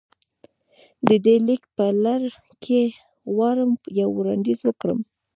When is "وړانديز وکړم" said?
4.17-4.99